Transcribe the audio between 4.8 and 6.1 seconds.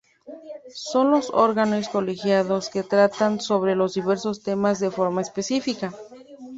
forma específica.